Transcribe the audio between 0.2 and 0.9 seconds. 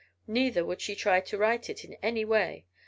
Neither would